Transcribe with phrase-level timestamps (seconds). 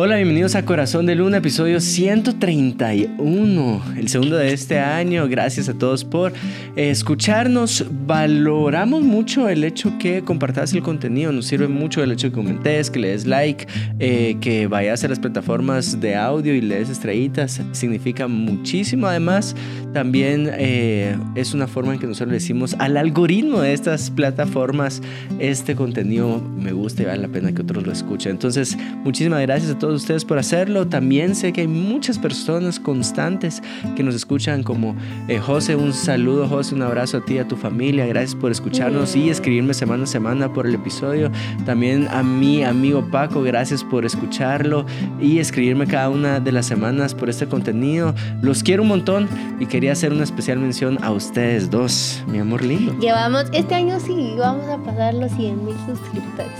[0.00, 5.26] Hola, bienvenidos a Corazón de Luna, episodio 131, el segundo de este año.
[5.26, 6.32] Gracias a todos por
[6.76, 7.84] escucharnos.
[8.06, 12.92] Valoramos mucho el hecho que compartas el contenido, nos sirve mucho el hecho que comentes,
[12.92, 13.66] que le des like,
[13.98, 17.60] eh, que vayas a las plataformas de audio y le des estrellitas.
[17.72, 19.08] Significa muchísimo.
[19.08, 19.56] Además,
[19.94, 25.02] también eh, es una forma en que nosotros le decimos al algoritmo de estas plataformas,
[25.40, 28.30] este contenido me gusta y vale la pena que otros lo escuchen.
[28.30, 30.86] Entonces, muchísimas gracias a todos ustedes por hacerlo.
[30.86, 33.62] También sé que hay muchas personas constantes
[33.96, 34.96] que nos escuchan, como
[35.28, 38.06] eh, José, un saludo, José, un abrazo a ti, a tu familia.
[38.06, 41.30] Gracias por escucharnos y escribirme semana a semana por el episodio.
[41.64, 44.86] También a mi amigo Paco, gracias por escucharlo
[45.20, 48.14] y escribirme cada una de las semanas por este contenido.
[48.42, 49.28] Los quiero un montón
[49.60, 52.96] y quería hacer una especial mención a ustedes dos, mi amor lindo.
[52.98, 56.52] Llevamos, este año sí, vamos a pasar los 100 mil suscriptores.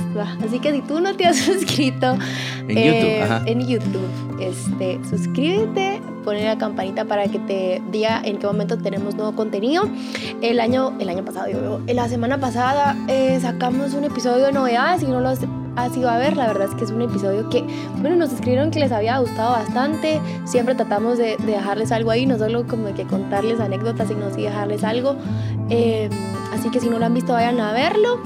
[0.45, 2.19] Así que si tú no te has suscrito
[2.69, 4.09] en YouTube, eh, en YouTube,
[4.41, 9.85] este, suscríbete, poner la campanita para que te diga en qué momento tenemos nuevo contenido.
[10.43, 15.03] El año, el año pasado, yo, la semana pasada eh, sacamos un episodio de novedades
[15.03, 17.65] y no lo has ido a ver, la verdad es que es un episodio que,
[18.01, 22.27] bueno, nos escribieron que les había gustado bastante, siempre tratamos de, de dejarles algo ahí,
[22.27, 25.17] no solo como que contarles anécdotas, sino sí dejarles algo.
[25.71, 26.09] Eh,
[26.53, 28.21] así que si no lo han visto, vayan a verlo.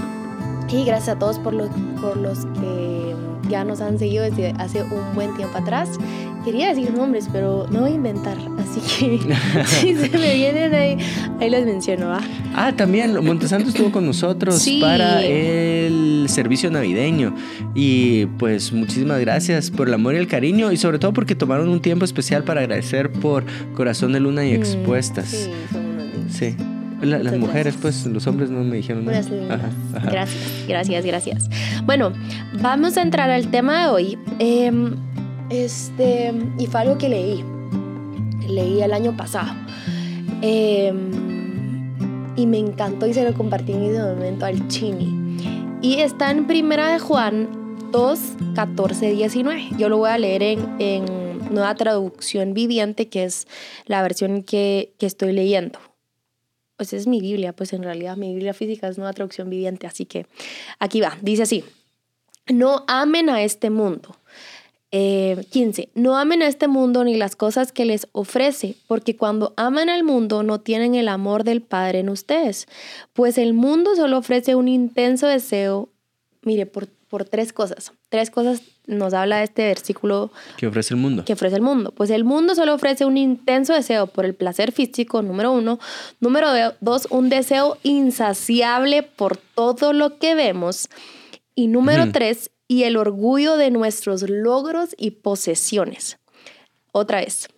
[0.69, 1.69] Y gracias a todos por los,
[2.01, 3.12] por los que
[3.49, 5.91] ya nos han seguido desde hace un buen tiempo atrás.
[6.45, 9.21] Quería decir nombres, pero no voy a inventar, así que
[9.67, 10.97] si se me vienen ahí,
[11.41, 12.21] ahí les menciono, ¿va?
[12.55, 14.81] Ah, también Montesanto estuvo con nosotros Sí.
[14.81, 17.33] para el servicio navideño
[17.77, 21.69] y pues muchísimas gracias por el amor y el cariño y sobre todo porque tomaron
[21.69, 25.29] un tiempo especial para agradecer por Corazón de Luna y Mm, Expuestas.
[25.29, 26.33] Sí, son unos lindos.
[26.33, 26.57] Sí.
[27.03, 27.83] La- las mujeres, gracias.
[27.83, 29.19] pues los hombres no me dijeron nada.
[29.21, 30.11] Ajá, ajá.
[30.11, 31.51] Gracias, gracias, gracias.
[31.85, 32.13] Bueno,
[32.61, 34.19] vamos a entrar al tema de hoy.
[34.39, 34.95] Em,
[35.51, 37.45] este, y fue algo que leí.
[38.49, 39.53] Leí el año pasado.
[40.41, 41.11] Em,
[42.37, 45.37] y me encantó y se lo compartí en ese momento al Chini.
[45.83, 47.49] Y está en Primera de Juan
[47.93, 48.19] 2,
[48.55, 49.71] 14, 19.
[49.79, 51.05] Yo lo voy a leer en, en
[51.51, 53.47] nueva traducción viviente, que es
[53.87, 55.79] la versión que, que estoy leyendo
[56.83, 60.05] pues es mi Biblia, pues en realidad mi Biblia física es nueva traducción viviente, así
[60.05, 60.27] que
[60.81, 61.63] aquí va, dice así,
[62.49, 64.17] no amen a este mundo.
[64.91, 65.91] Eh, 15.
[65.95, 70.03] No amen a este mundo ni las cosas que les ofrece, porque cuando aman al
[70.03, 72.67] mundo no tienen el amor del Padre en ustedes,
[73.13, 75.89] pues el mundo solo ofrece un intenso deseo,
[76.43, 77.93] mire, por, por tres cosas.
[78.09, 81.25] Tres cosas nos habla este versículo ¿Qué ofrece el mundo?
[81.25, 81.93] que ofrece el mundo?
[81.93, 85.79] Pues el mundo solo ofrece un intenso deseo por el placer físico, número uno.
[86.21, 90.89] Número de- dos, un deseo insaciable por todo lo que vemos.
[91.55, 96.19] Y número tres, y el orgullo de nuestros logros y posesiones.
[96.93, 97.49] Otra vez.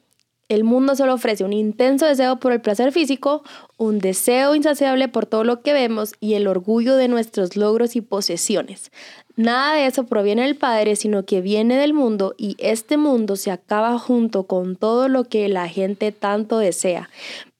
[0.48, 3.42] El mundo solo ofrece un intenso deseo por el placer físico,
[3.78, 8.02] un deseo insaciable por todo lo que vemos y el orgullo de nuestros logros y
[8.02, 8.92] posesiones.
[9.36, 13.50] Nada de eso proviene del Padre, sino que viene del mundo y este mundo se
[13.50, 17.08] acaba junto con todo lo que la gente tanto desea.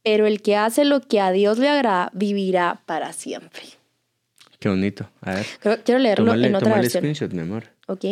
[0.02, 3.62] Pero el que hace lo que a Dios le agrada vivirá para siempre.
[4.58, 5.08] Qué bonito.
[5.22, 5.46] A ver.
[5.60, 7.00] Creo- quiero leerlo en otra versión.
[7.00, 7.64] screenshot, mi amor.
[7.86, 8.04] ¿Ok?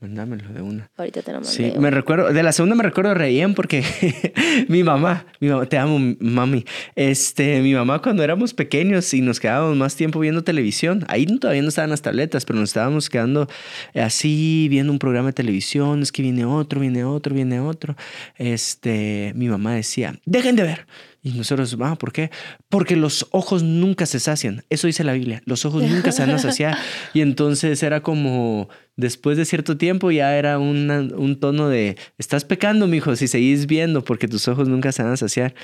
[0.00, 0.90] Mándamelo de una.
[0.96, 1.52] Ahorita te lo mandé.
[1.52, 3.84] Sí, me recuerdo, de la segunda me recuerdo reían porque
[4.68, 6.64] mi mamá, mi mamá, te amo, mami.
[6.94, 11.60] Este, mi mamá cuando éramos pequeños y nos quedábamos más tiempo viendo televisión, ahí todavía
[11.60, 13.46] no estaban las tabletas, pero nos estábamos quedando
[13.94, 17.94] así viendo un programa de televisión, es que viene otro, viene otro, viene otro.
[18.38, 20.86] Este, mi mamá decía, dejen de ver.
[21.22, 22.30] Y nosotros, ah, ¿por qué?
[22.70, 24.64] Porque los ojos nunca se sacian.
[24.70, 25.42] Eso dice la Biblia.
[25.44, 26.76] Los ojos nunca se van a saciar.
[27.14, 32.44] Y entonces era como, después de cierto tiempo, ya era una- un tono de, estás
[32.44, 35.54] pecando, mijo, si seguís viendo, porque tus ojos nunca se van a saciar.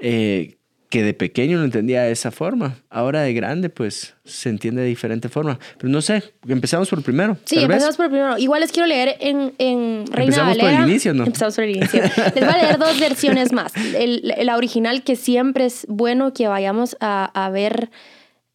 [0.00, 0.56] Eh,
[0.90, 2.76] que de pequeño lo entendía de esa forma.
[2.88, 5.58] Ahora de grande, pues se entiende de diferente forma.
[5.78, 7.36] Pero no sé, empezamos por el primero.
[7.44, 7.64] Sí, vez.
[7.64, 8.38] empezamos por el primero.
[8.38, 10.88] Igual les quiero leer en, en Reina Empezamos por el Valera.
[10.88, 11.24] inicio, ¿no?
[11.26, 12.00] Empezamos por el inicio.
[12.02, 13.72] Les voy a leer dos versiones más.
[13.76, 17.90] El, la original, que siempre es bueno que vayamos a, a ver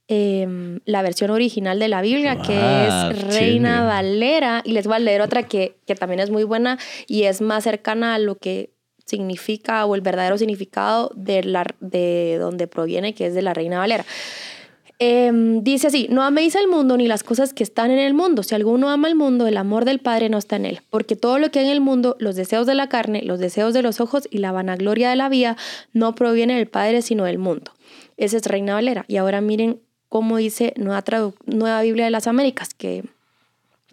[0.07, 3.85] em, la versión original de la Biblia, que es Reina chévere.
[3.87, 4.61] Valera.
[4.65, 7.63] Y les voy a leer otra que, que también es muy buena y es más
[7.65, 8.71] cercana a lo que
[9.09, 13.79] significa o el verdadero significado de, la, de donde proviene, que es de la Reina
[13.79, 14.05] Valera.
[15.01, 18.43] Em, dice así, no améis al mundo ni las cosas que están en el mundo.
[18.43, 20.81] Si alguno ama al mundo, el amor del Padre no está en él.
[20.89, 23.73] Porque todo lo que hay en el mundo, los deseos de la carne, los deseos
[23.73, 25.55] de los ojos y la vanagloria de la vida,
[25.93, 27.71] no proviene del Padre, sino del mundo.
[28.17, 29.05] Esa es Reina Valera.
[29.07, 29.79] Y ahora miren
[30.09, 31.01] cómo dice Nueva,
[31.45, 33.05] Nueva Biblia de las Américas, que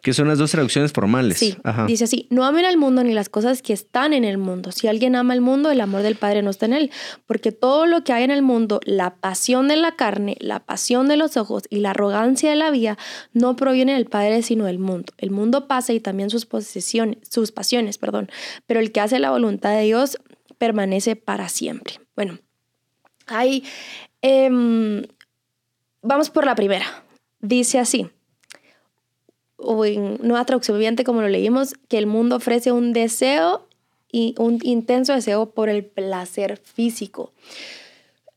[0.06, 1.36] Que son las dos traducciones formales.
[1.36, 1.56] Sí,
[1.88, 4.70] dice así, no amen al mundo ni las cosas que están en el mundo.
[4.70, 6.92] Si alguien ama el mundo, el amor del Padre no está en él,
[7.26, 11.08] porque todo lo que hay en el mundo, la pasión de la carne, la pasión
[11.08, 12.96] de los ojos y la arrogancia de la vida,
[13.32, 15.12] no proviene del Padre, sino del mundo.
[15.18, 18.30] El mundo pasa y también sus posesiones, sus pasiones, perdón,
[18.68, 20.18] pero el que hace la voluntad de Dios
[20.56, 21.94] permanece para siempre.
[22.14, 22.38] Bueno,
[23.26, 23.64] hay...
[24.22, 25.02] Em,
[26.00, 26.86] vamos por la primera.
[27.40, 28.08] Dice así
[29.56, 33.66] o en nueva traducción viviente como lo leímos, que el mundo ofrece un deseo
[34.10, 37.32] y un intenso deseo por el placer físico.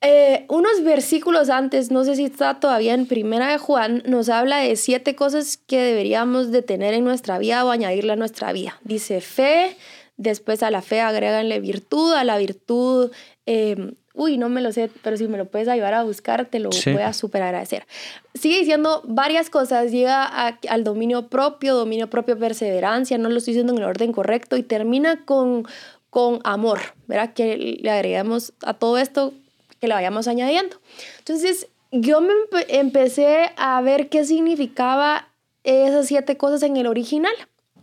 [0.02, 4.60] Eh, unos versículos antes, no sé si está todavía en Primera de Juan, nos habla
[4.60, 8.80] de siete cosas que deberíamos de tener en nuestra vida o añadirle a nuestra vida.
[8.84, 9.76] Dice fe,
[10.16, 13.12] después a la fe agréganle virtud, a la virtud
[13.46, 16.60] eh, uy, no me lo sé, pero si me lo puedes ayudar a buscar, te
[16.60, 17.86] lo voy a súper agradecer.
[18.34, 23.74] Sigue diciendo varias cosas, llega al dominio propio, dominio propio, perseverancia, no lo estoy diciendo
[23.74, 25.66] en el orden correcto, y termina con,
[26.10, 27.34] con amor, ¿verdad?
[27.34, 29.34] Que le agregamos a todo esto,
[29.80, 30.78] que le vayamos añadiendo.
[31.20, 32.34] Entonces, yo me
[32.68, 35.30] empecé a ver qué significaba
[35.64, 37.34] esas siete cosas en el original.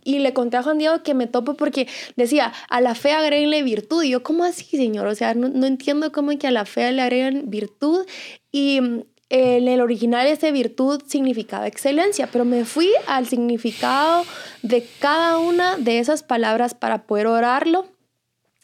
[0.07, 3.61] Y le conté a Juan Diego que me topo porque decía, a la fe agreguenle
[3.61, 4.03] virtud.
[4.03, 5.05] Y yo, ¿cómo así, señor?
[5.05, 8.05] O sea, no, entiendo cómo que a la fe le agregan virtud.
[8.49, 14.23] Y mm, en el original ese virtud significaba excelencia, pero me fui al significado
[14.61, 17.87] de cada una de esas palabras para poder orarlo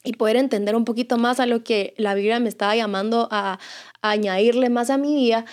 [0.05, 3.59] y poder entender un poquito más a lo que la Biblia me estaba llamando a,
[4.01, 5.43] añadirle más a mi vida.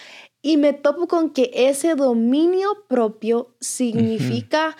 [0.41, 4.77] Y me topo con que ese dominio propio significa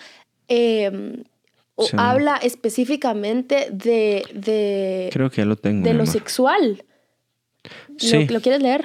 [0.53, 1.23] Em,
[1.75, 5.87] o habla específicamente de, de, Creo que lo tengo.
[5.87, 6.83] De lo sexual.
[7.97, 8.27] Sí.
[8.27, 8.83] ¿Lo, quieres leer?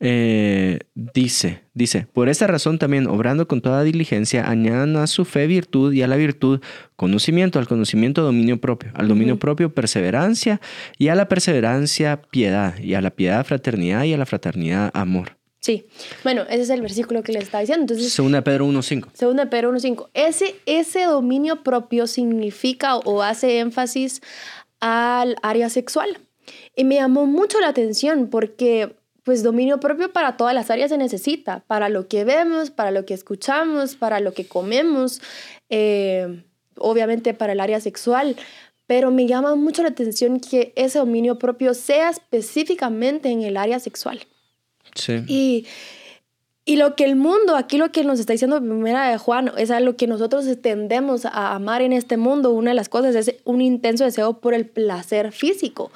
[0.00, 5.46] Eh, dice, dice, por esta razón también, obrando con toda diligencia, añadan a su fe
[5.46, 6.60] virtud y a la virtud
[6.94, 10.60] conocimiento, al conocimiento dominio propio, al dominio propio perseverancia
[10.98, 15.38] y a la perseverancia piedad y a la piedad fraternidad y a la fraternidad amor.
[15.62, 15.86] Sí,
[16.24, 17.84] bueno, ese es el versículo que le estaba diciendo.
[17.84, 19.10] Entonces, Segunda Pedro 1.5.
[19.14, 20.08] Segunda Pedro 1.5.
[20.12, 24.22] Ese, ese dominio propio significa o hace énfasis
[24.80, 26.18] al área sexual.
[26.74, 30.98] Y me llamó mucho la atención porque pues dominio propio para todas las áreas se
[30.98, 35.20] necesita, para lo que vemos, para lo que escuchamos, para lo que comemos,
[35.70, 36.42] eh,
[36.76, 38.34] obviamente para el área sexual,
[38.88, 43.78] pero me llama mucho la atención que ese dominio propio sea específicamente en el área
[43.78, 44.26] sexual.
[45.26, 45.66] Y,
[46.64, 49.70] y lo que el mundo, aquí lo que nos está diciendo primera de Juan, es
[49.70, 52.50] a lo que nosotros tendemos a amar en este mundo.
[52.50, 55.90] Una de las cosas es un intenso deseo por el placer físico.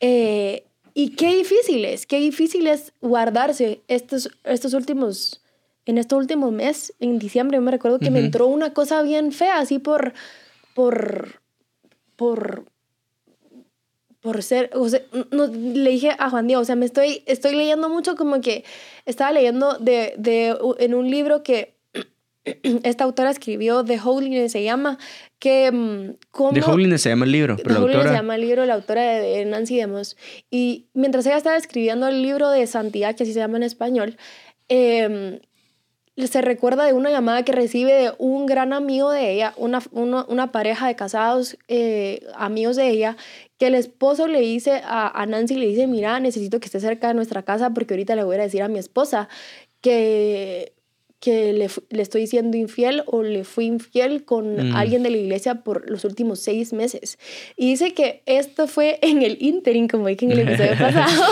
[0.00, 0.64] Eh,
[0.94, 5.40] y qué difícil es, qué difícil es guardarse estos, estos últimos,
[5.86, 9.58] en estos últimos meses, en diciembre, me recuerdo que me entró una cosa bien fea,
[9.58, 10.12] así por,
[10.74, 11.40] por,
[12.16, 12.64] por,
[14.20, 15.00] por ser, o sea,
[15.30, 18.64] no, le dije a Juan Diego, o sea, me estoy, estoy leyendo mucho como que
[19.06, 21.74] estaba leyendo de, de, en un libro que
[22.44, 24.98] esta autora escribió, The Holiness se llama,
[25.38, 26.52] que mm, como...
[26.52, 28.08] The Holiness se llama el libro, pero la autora...
[28.08, 30.16] se llama el libro, la autora de, Nancy Demos.
[30.50, 34.16] Y mientras ella estaba escribiendo el libro de Santidad, que así se llama en español,
[34.68, 35.40] eh,
[36.16, 40.52] se recuerda de una llamada que recibe de un gran amigo de ella, una, una,
[40.52, 43.16] pareja de casados, eh, amigos de ella,
[43.58, 47.08] que el esposo le dice a, a, Nancy, le dice, mira, necesito que esté cerca
[47.08, 49.28] de nuestra casa porque ahorita le voy a decir a mi esposa
[49.80, 50.74] que
[51.20, 54.74] que le, le, estoy siendo infiel o le fui infiel con mm.
[54.74, 57.18] alguien de la iglesia por los últimos seis meses.
[57.56, 61.24] Y dice que esto fue en el interim, como dije en el episodio pasado.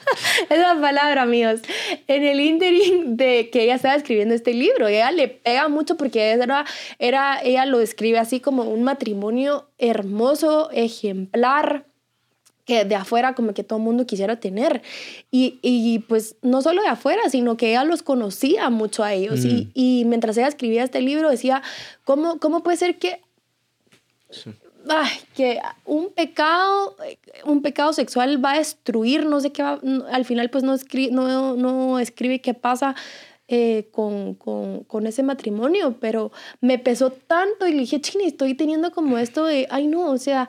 [0.50, 1.60] Esa palabra, amigos.
[2.08, 4.88] En el interim de que ella estaba escribiendo este libro.
[4.88, 6.64] ella le pega mucho porque era,
[6.98, 11.86] era, ella lo describe así como un matrimonio hermoso, ejemplar
[12.64, 14.82] que de afuera como que todo el mundo quisiera tener.
[15.30, 19.44] Y, y, pues no solo de afuera, sino que ella los conocía mucho a ellos.
[19.44, 19.70] Y, mm.
[19.74, 21.62] y, mientras ella escribía este libro decía,
[22.04, 23.20] ¿cómo, cómo puede ser que...
[24.88, 26.96] Ay, que un pecado,
[27.44, 29.78] un pecado sexual va a destruir, no sé qué va,
[30.10, 32.94] al final pues no, escribe, no, no escribe qué pasa
[33.46, 38.54] eh, con, con, con, ese matrimonio, pero me pesó tanto y le dije, chini, estoy
[38.54, 40.48] teniendo como esto de, ay no, o sea,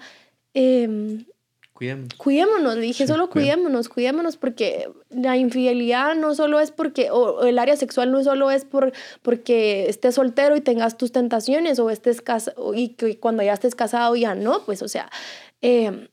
[0.53, 1.25] eh,
[2.17, 2.75] Cuidémonos.
[2.75, 7.75] le dije, solo cuidémonos, cuidémonos, porque la infidelidad no solo es porque, o el área
[7.75, 12.73] sexual no solo es por, porque estés soltero y tengas tus tentaciones, o estés casado,
[12.73, 15.09] y que cuando ya estés casado ya no, pues, o sea,
[15.61, 16.07] eh,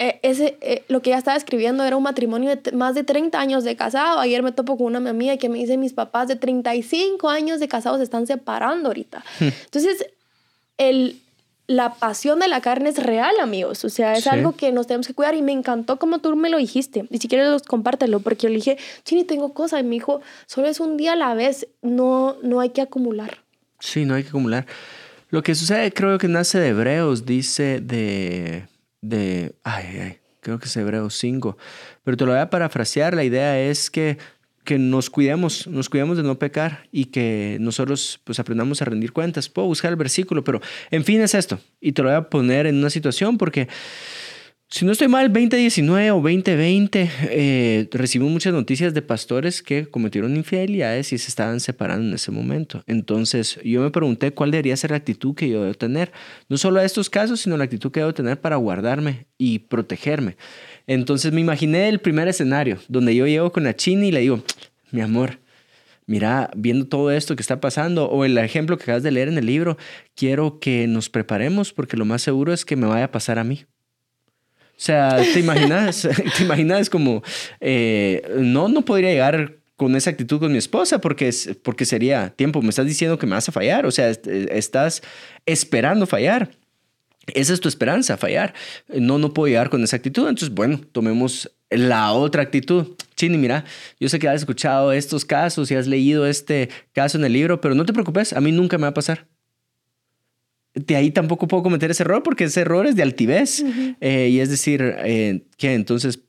[0.00, 3.38] eh, ese, eh, lo que ella estaba escribiendo era un matrimonio de más de 30
[3.38, 4.18] años de casado.
[4.18, 7.68] Ayer me topo con una amiga que me dice, mis papás de 35 años de
[7.68, 9.24] casados se están separando ahorita.
[9.38, 9.48] Hmm.
[9.64, 10.06] Entonces,
[10.78, 11.20] el,
[11.66, 13.84] la pasión de la carne es real, amigos.
[13.84, 16.50] O sea, es algo que nos tenemos que cuidar y me encantó como tú me
[16.50, 17.06] lo dijiste.
[17.10, 19.80] Y si quieres, compártelo, porque yo le dije, Chini, tengo cosas.
[19.80, 23.38] Y me dijo, solo es un día a la vez, no, no hay que acumular.
[23.80, 24.66] Sí, no hay que acumular.
[25.30, 28.68] Lo que sucede, creo que nace de Hebreos, dice de
[29.04, 31.58] de, ay, ay, creo que es Hebreos 5,
[32.02, 34.18] pero te lo voy a parafrasear, la idea es que,
[34.64, 39.12] que nos cuidemos, nos cuidemos de no pecar y que nosotros pues aprendamos a rendir
[39.12, 39.48] cuentas.
[39.48, 42.66] Puedo buscar el versículo, pero en fin es esto, y te lo voy a poner
[42.66, 43.68] en una situación porque
[44.74, 50.34] si no estoy mal, 2019 o 2020, eh, recibimos muchas noticias de pastores que cometieron
[50.34, 52.82] infidelidades y se estaban separando en ese momento.
[52.88, 56.10] Entonces, yo me pregunté cuál debería ser la actitud que yo debo tener,
[56.48, 60.36] no solo a estos casos, sino la actitud que debo tener para guardarme y protegerme.
[60.86, 64.42] Entonces, me imaginé el primer escenario, donde yo llego con la china y le digo,
[64.90, 65.38] mi amor,
[66.06, 69.38] mira, viendo todo esto que está pasando, o el ejemplo que acabas de leer en
[69.38, 69.78] el libro,
[70.14, 73.44] quiero que nos preparemos porque lo más seguro es que me vaya a pasar a
[73.44, 73.64] mí.
[74.76, 76.08] O sea, ¿te imaginas?
[76.36, 77.22] ¿Te imaginas como,
[77.60, 82.30] eh, no, no podría llegar con esa actitud con mi esposa porque, es, porque sería
[82.30, 85.02] tiempo, me estás diciendo que me vas a fallar, o sea, estás
[85.46, 86.50] esperando fallar.
[87.26, 88.54] Esa es tu esperanza, fallar.
[88.88, 90.28] No, no puedo llegar con esa actitud.
[90.28, 92.88] Entonces, bueno, tomemos la otra actitud.
[93.16, 93.64] Chini, mira,
[93.98, 97.60] yo sé que has escuchado estos casos y has leído este caso en el libro,
[97.60, 99.26] pero no te preocupes, a mí nunca me va a pasar
[100.74, 103.64] de ahí tampoco puedo cometer ese error porque ese error es de altivez.
[104.00, 106.20] Eh, y es decir, eh, que entonces,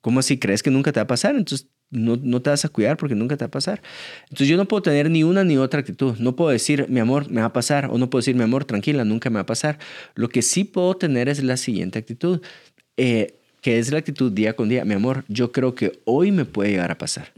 [0.00, 1.34] ¿cómo así crees que nunca te va a pasar?
[1.34, 3.82] Entonces, no, no, te vas a cuidar porque nunca te va a pasar.
[4.24, 6.16] Entonces, yo no puedo tener ni una ni otra actitud.
[6.18, 7.86] No puedo decir, mi amor, me va a pasar.
[7.90, 9.78] O no puedo decir, mi amor, tranquila, nunca me va a pasar.
[10.14, 12.40] Lo que sí puedo tener es la siguiente actitud.
[12.96, 14.84] Eh, que es la actitud día con día.
[14.84, 17.32] Mi amor, yo creo que hoy me puede llegar a pasar,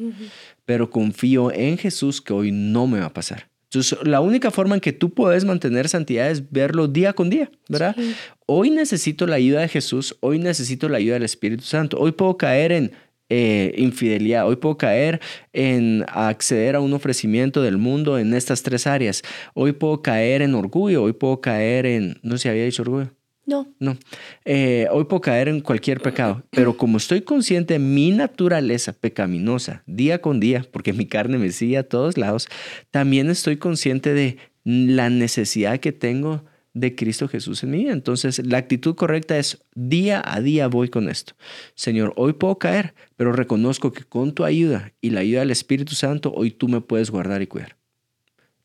[0.64, 3.48] pero confío en Jesús que hoy no me va a pasar.
[3.64, 7.50] Entonces, la única forma en que tú puedes mantener santidad es verlo día con día,
[7.68, 7.96] ¿verdad?
[8.44, 12.36] Hoy necesito la ayuda de Jesús, hoy necesito la ayuda del Espíritu Santo, hoy puedo
[12.36, 12.92] caer en
[13.34, 15.18] eh, infidelidad, hoy puedo caer
[15.54, 19.22] en acceder a un ofrecimiento del mundo en estas tres áreas,
[19.54, 23.10] hoy puedo caer en orgullo, hoy puedo caer en, no sé si había dicho orgullo.
[23.46, 23.74] No.
[23.80, 23.96] No.
[24.44, 29.82] Eh, hoy puedo caer en cualquier pecado, pero como estoy consciente de mi naturaleza pecaminosa
[29.86, 32.48] día con día, porque mi carne me sigue a todos lados,
[32.90, 37.88] también estoy consciente de la necesidad que tengo de Cristo Jesús en mí.
[37.88, 41.34] Entonces, la actitud correcta es día a día voy con esto.
[41.74, 45.94] Señor, hoy puedo caer, pero reconozco que con tu ayuda y la ayuda del Espíritu
[45.94, 47.76] Santo, hoy tú me puedes guardar y cuidar.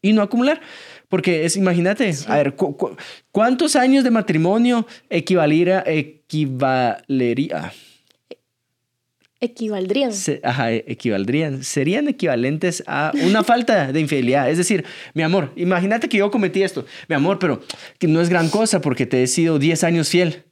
[0.01, 0.61] Y no acumular.
[1.09, 2.55] Porque es, imagínate, a ver,
[3.31, 7.71] ¿cuántos años de matrimonio equivaliera, equivalería?
[9.39, 10.11] Equivaldrían.
[10.43, 11.63] ajá, equivaldrían.
[11.63, 14.49] Serían equivalentes a una falta de infidelidad.
[14.49, 16.85] Es decir, mi amor, imagínate que yo cometí esto.
[17.07, 17.61] Mi amor, pero
[17.99, 20.43] que no es gran cosa porque te he sido 10 años fiel.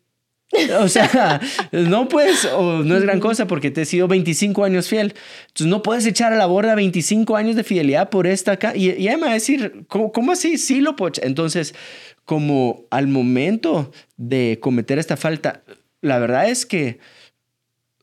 [0.80, 4.88] O sea, no puedes, o no es gran cosa porque te he sido 25 años
[4.88, 5.16] fiel.
[5.48, 8.74] Entonces no puedes echar a la borda 25 años de fidelidad por esta acá.
[8.76, 10.58] Y, y me va a decir, ¿cómo, así?
[10.58, 10.96] Sí lo.
[11.22, 11.74] Entonces,
[12.24, 15.64] como al momento de cometer esta falta,
[16.02, 17.00] la verdad es que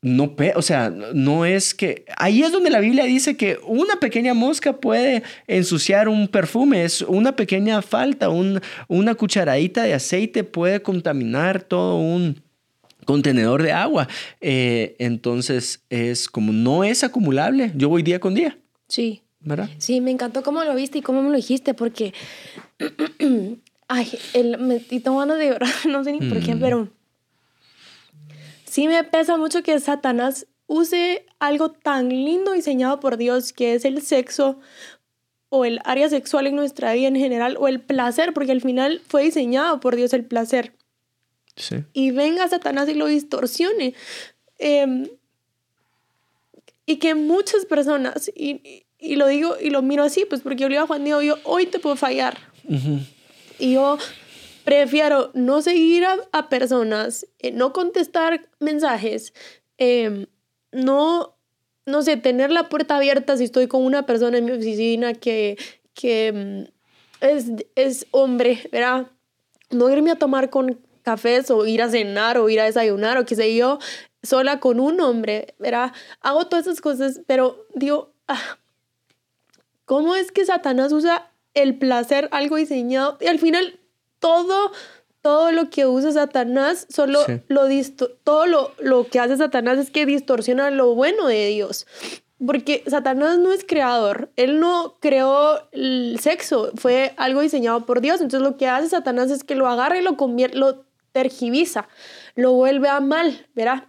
[0.02, 2.04] no, o sea, no es que...
[2.16, 7.02] Ahí es donde la Biblia dice que una pequeña mosca puede ensuciar un perfume, es
[7.02, 12.42] una pequeña falta, un, una cucharadita de aceite puede contaminar todo un
[13.04, 14.08] contenedor de agua.
[14.40, 18.58] Eh, entonces, es como no es acumulable, yo voy día con día.
[18.88, 19.22] Sí.
[19.38, 19.70] ¿Verdad?
[19.78, 22.12] Sí, me encantó cómo lo viste y cómo me lo dijiste, porque...
[23.88, 26.60] Ay, el, me ganas de llorar, no sé ni por qué, mm.
[26.60, 26.88] pero
[28.72, 33.84] sí me pesa mucho que Satanás use algo tan lindo diseñado por Dios que es
[33.84, 34.60] el sexo
[35.50, 39.02] o el área sexual en nuestra vida en general o el placer, porque al final
[39.06, 40.72] fue diseñado por Dios el placer.
[41.54, 41.84] Sí.
[41.92, 43.92] Y venga Satanás y lo distorsione.
[44.58, 45.06] Em,
[46.86, 50.70] y que muchas personas, y, y, lo digo y lo miro así, pues porque yo
[50.70, 52.38] le digo a Juan Diego, yo hoy te puedo fallar.
[53.58, 53.98] Y yo
[54.64, 59.34] prefiero no seguir a, personas, eh, no contestar mensajes,
[59.78, 60.26] em,
[60.72, 61.36] no,
[61.86, 65.58] no sé, tener la puerta abierta si estoy con una persona en mi oficina que,
[65.94, 66.66] que em,
[67.20, 69.06] es, es hombre, ¿verdad?
[69.70, 73.24] No irme a tomar con cafés o ir a cenar o ir a desayunar o
[73.24, 73.78] qué sé yo,
[74.22, 75.92] sola con un hombre, ¿verdad?
[76.20, 78.58] Hago todas esas cosas, pero digo, ah,
[79.84, 83.78] ¿cómo es que Satanás usa el placer algo diseñado y al final
[84.22, 84.72] todo,
[85.20, 87.62] todo lo que usa Satanás, solo lo
[88.22, 91.86] todo lo, lo que hace Satanás es que distorsiona lo bueno de Dios.
[92.44, 98.20] Porque Satanás no es creador, él no creó el sexo, fue algo diseñado por Dios.
[98.20, 101.88] Entonces lo que hace Satanás es que lo agarra y lo convierte, lo tergiviza,
[102.34, 103.84] lo vuelve a mal, ¿verdad?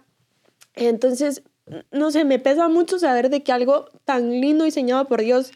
[0.74, 1.42] Entonces,
[1.90, 5.52] no sé, me pesa mucho saber de que algo tan lindo diseñado por Dios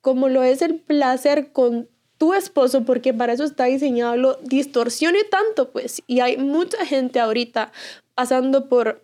[0.00, 5.24] como lo es el placer con tu esposo, porque para eso está diseñado, lo distorsione
[5.24, 6.02] tanto, pues.
[6.06, 7.72] Y hay mucha gente ahorita
[8.14, 9.02] pasando por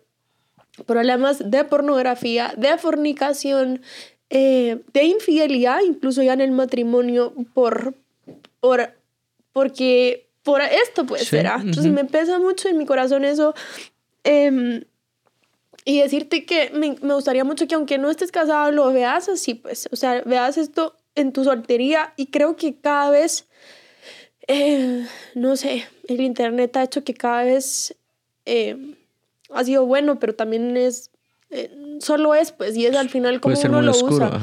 [0.85, 3.81] problemas de pornografía, de fornicación,
[4.29, 7.95] eh, de infidelidad, incluso ya en el matrimonio, por,
[8.59, 8.93] por,
[9.51, 11.59] porque por esto pues será.
[11.61, 13.53] Entonces me pesa mucho en mi corazón eso.
[14.23, 14.83] Em,
[15.83, 19.55] y decirte que me, me, gustaría mucho que aunque no estés casado, lo veas así,
[19.55, 23.47] pues, o sea, veas esto en tu soltería y creo que cada vez,
[24.47, 27.95] eh, no sé, el Internet ha hecho que cada vez...
[28.45, 28.95] Eh,
[29.53, 31.11] ha sido bueno, pero también es,
[31.49, 34.39] eh, solo es, pues, y es al final como uno lo usa.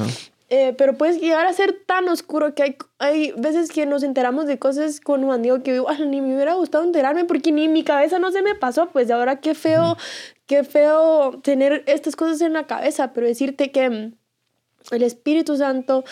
[0.50, 4.46] Eh, pero puedes llegar a ser tan oscuro que hay, hay veces que nos enteramos
[4.46, 7.84] de cosas con Juan Diego que digo, ni me hubiera gustado enterarme porque ni mi
[7.84, 9.98] cabeza no se me pasó, pues ahora qué feo,
[10.46, 14.14] qué feo tener estas cosas en la cabeza, pero decirte que mm,
[14.92, 16.04] el Espíritu Santo,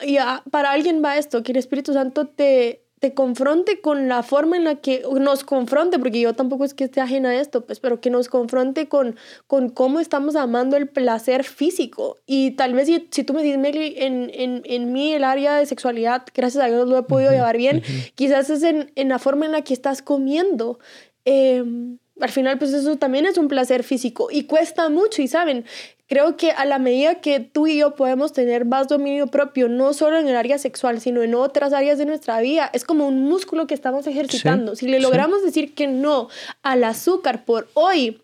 [0.00, 0.16] y
[0.50, 4.64] para alguien va esto, que el Espíritu Santo te, te confronte con la forma en
[4.64, 8.00] la que nos confronte, porque yo tampoco es que esté ajena a esto, pues, pero
[8.00, 12.16] que nos confronte con, con cómo estamos amando el placer físico.
[12.24, 15.56] Y tal vez si, si tú me dices, Meli, en, en, en mí el área
[15.56, 17.82] de sexualidad, gracias a Dios lo he podido llevar bien,
[18.14, 20.78] quizás es en, en, la forma en la que estás comiendo.
[21.26, 25.20] Em, al final, pues eso también es un placer físico y cuesta mucho.
[25.20, 25.66] Y saben,
[26.14, 29.92] creo que a la medida que tú y yo podemos tener más dominio propio, no
[29.92, 33.24] solo en el área sexual, sino en otras áreas de nuestra vida, es como un
[33.24, 34.76] músculo que estamos ejercitando.
[34.76, 36.28] si le logramos decir que no
[36.62, 38.22] al azúcar por hoy,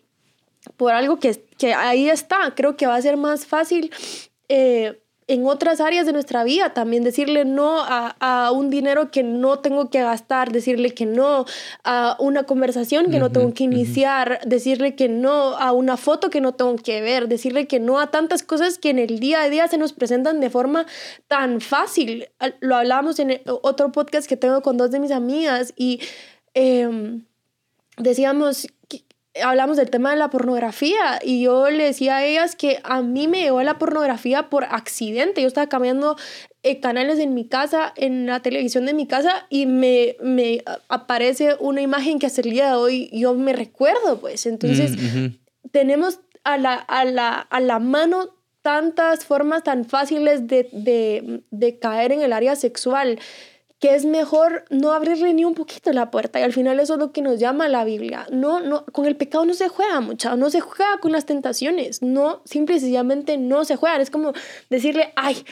[0.77, 3.91] por algo que, que ahí está, creo que va a ser más fácil.
[4.47, 4.97] Eh,
[5.31, 9.89] en otras áreas de nuestra vida también, decirle no a, un dinero que no tengo
[9.89, 11.45] que gastar, decirle que no
[11.85, 16.41] a una conversación que no tengo que iniciar, decirle que no a una foto que
[16.41, 19.49] no tengo que ver, decirle que no a tantas cosas que en el día a
[19.49, 20.85] día se nos presentan de forma
[21.29, 22.27] tan fácil.
[22.59, 26.01] Lo hablábamos en otro podcast que tengo con dos de mis amigas y
[26.53, 27.23] em,
[27.97, 28.67] decíamos
[29.43, 33.27] hablamos del tema de la pornografía y yo le decía a ellas que a mí
[33.27, 35.41] me llegó la pornografía por accidente.
[35.41, 36.17] Yo estaba cambiando
[36.63, 41.55] eh, canales en mi casa, en la televisión de mi casa y me, me aparece
[41.59, 44.45] una imagen que hasta el día de hoy yo me recuerdo, pues.
[44.45, 45.27] Entonces, mm,
[45.71, 51.79] tenemos a la, a, la, a la mano tantas formas tan fáciles de, de, de
[51.79, 53.19] caer en el área sexual
[53.81, 56.99] que es mejor no abrirle ni un poquito la puerta y al final eso es
[56.99, 58.27] lo que nos llama la Biblia.
[58.31, 62.03] No, no, con el pecado no se juega mucho, no se juega con las tentaciones,
[62.03, 63.99] no, simple y sencillamente no se juegan.
[63.99, 64.33] Es como
[64.69, 65.43] decirle, ay,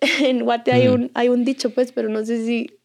[0.20, 2.78] en Guate hay, un, hay un dicho pues, pero no sé si,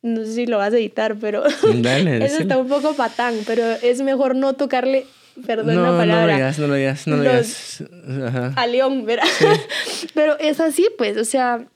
[0.00, 4.00] no sé si lo vas a editar, pero eso está un poco patán, pero es
[4.02, 5.06] mejor no tocarle
[5.44, 6.20] perdón la palabra.
[6.20, 7.82] No lo digas, no lo digas, no lo digas.
[8.54, 9.26] A León, ¿verdad?
[10.14, 11.66] pero es así, pues, o sea,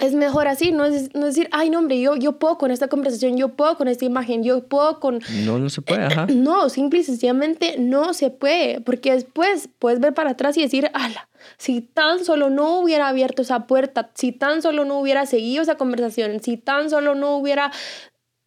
[0.00, 2.88] es mejor así, no es, no decir, ay, no, hombre, yo, yo puedo con esta
[2.88, 5.20] conversación, yo puedo con esta imagen, yo puedo con...
[5.44, 6.26] No, no se puede, ajá.
[6.30, 10.90] No, simple y sencillamente no se puede, porque después puedes ver para atrás y decir,
[10.94, 11.28] ala,
[11.58, 15.74] si tan solo no hubiera abierto esa puerta, si tan solo no hubiera seguido esa
[15.74, 17.70] conversación, si tan solo no hubiera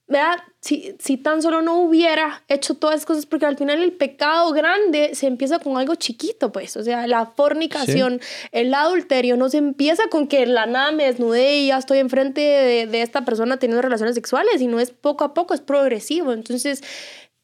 [0.07, 0.37] ¿verdad?
[0.61, 4.51] Si, si tan solo no hubiera hecho todas esas cosas, porque al final el pecado
[4.51, 9.57] grande se empieza con algo chiquito, pues, o sea, la fornicación, el adulterio, no se
[9.57, 13.57] empieza con que la nada me desnudé y ya estoy enfrente de, de esta persona
[13.57, 16.33] teniendo relaciones sexuales, sino es poco a poco, es progresivo.
[16.33, 16.83] Entonces,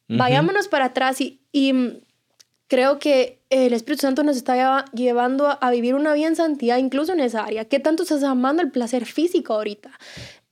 [0.08, 2.00] vayámonos para atrás y, y
[2.72, 7.12] creo que el Espíritu Santo nos está llevando a, vivir una vida en santidad, incluso
[7.12, 7.66] en esa área.
[7.66, 9.90] ¿Qué tanto estás amando el placer físico ahorita?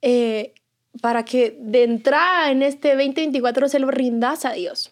[0.03, 0.53] Eh,
[1.01, 4.91] para que de entrada en este 2024 se lo rindas a Dios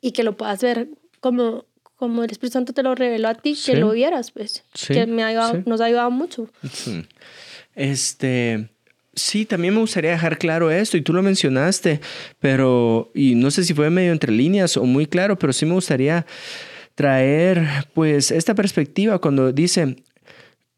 [0.00, 0.88] y que lo puedas ver
[1.20, 5.06] como, como el Espíritu Santo te lo reveló a ti, que lo vieras, pues, que
[5.06, 6.48] me ha nos ha ayudado mucho.
[7.74, 8.68] Este,
[9.14, 12.00] sí, también me gustaría dejar claro esto, y tú lo mencionaste,
[12.38, 15.74] pero, y no sé si fue medio entre líneas o muy claro, pero sí me
[15.74, 16.26] gustaría
[16.94, 19.96] traer, pues, esta perspectiva cuando dice,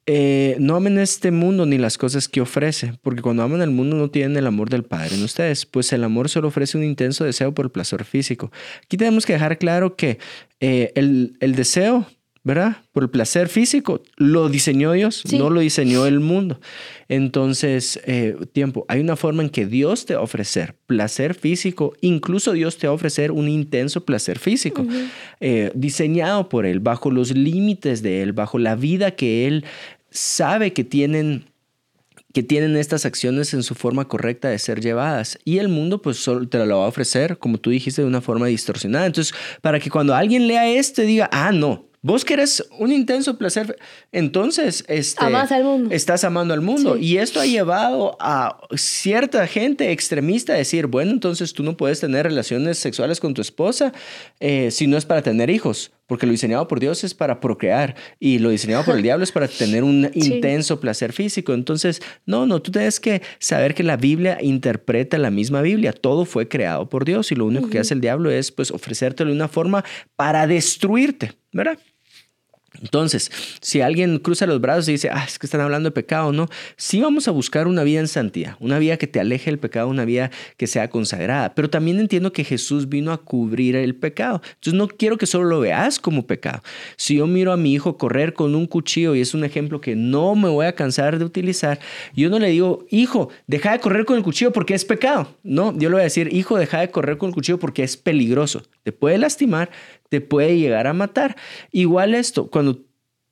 [0.09, 3.97] eh, no amen este mundo ni las cosas que ofrece, porque cuando aman el mundo
[3.97, 7.25] no tienen el amor del Padre en ustedes, pues el amor solo ofrece un intenso
[7.25, 8.53] deseo por el placer físico.
[8.85, 10.19] Aquí tenemos que dejar claro que
[10.61, 12.07] eh, el, el deseo
[12.45, 12.77] ¿verdad?
[12.93, 14.03] Por el placer físico.
[14.17, 16.61] Lo diseñó Dios, no lo diseñó el mundo.
[17.09, 21.95] Entonces, eh, tiempo, hay una forma en que Dios te va a ofrecer placer físico,
[22.03, 24.87] incluso Dios te va a ofrecer un intenso placer físico,
[25.75, 29.65] diseñado por Él, bajo los límites de Él, bajo la vida que Él
[30.17, 31.51] sabe que tienen
[32.33, 35.39] que tienen estas acciones en su forma correcta de ser llevadas.
[35.45, 38.21] Y el mundo pues solo te lo va a ofrecer, como tú dijiste, de una
[38.21, 39.07] forma distorsionada.
[39.07, 43.77] Entonces, para que cuando alguien lea esto diga, ah, no, Vos querés un intenso placer,
[44.13, 45.91] entonces este, al mundo.
[45.93, 46.97] estás amando al mundo.
[46.97, 51.99] Y esto ha llevado a cierta gente extremista a decir, bueno, entonces tú no puedes
[51.99, 53.93] tener relaciones sexuales con tu esposa
[54.39, 57.97] eh, si no es para tener hijos, porque lo diseñado por Dios es para procrear
[58.19, 61.53] y lo diseñado por el diablo es para tener un intenso placer físico.
[61.55, 65.93] Entonces, no, no, tú tienes que saber que la Biblia interpreta la misma Biblia.
[65.93, 69.31] Todo fue creado por Dios y lo único que hace el diablo es pues ofrecértelo
[69.31, 69.85] de una forma
[70.17, 71.79] para destruirte, ¿verdad?
[72.83, 76.33] Entonces, si alguien cruza los brazos y dice, ah, es que están hablando de pecado,
[76.33, 79.59] no, sí vamos a buscar una vida en santidad, una vida que te aleje del
[79.59, 83.95] pecado, una vida que sea consagrada, pero también entiendo que Jesús vino a cubrir el
[83.95, 84.41] pecado.
[84.55, 86.63] Entonces, no quiero que solo lo veas como pecado.
[86.97, 89.97] Si yo miro a mi hijo correr con un cuchillo y es un ejemplo que
[89.97, 91.79] no me voy a cansar de utilizar,
[92.15, 95.37] yo no le digo, hijo, deja de correr con el cuchillo porque es pecado.
[95.43, 97.97] No, yo le voy a decir, hijo, deja de correr con el cuchillo porque es
[97.97, 98.63] peligroso.
[98.83, 99.71] Te puede lastimar,
[100.09, 101.37] te puede llegar a matar.
[101.73, 102.81] Igual esto, cuando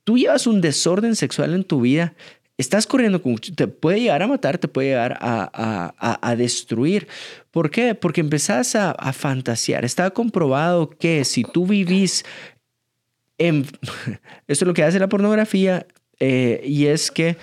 [0.04, 2.14] tú llevas un desorden sexual en tu vida,
[2.58, 7.08] estás corriendo con te puede llegar a matar, te puede llegar a, destruir.
[7.50, 7.94] ¿Por qué?
[7.94, 9.84] Porque empezás a, fantasear.
[9.84, 12.24] Está comprobado que si tú vivís
[13.38, 13.66] en...
[14.46, 15.86] Esto es lo que hace la pornografía
[16.20, 17.36] eh, y es que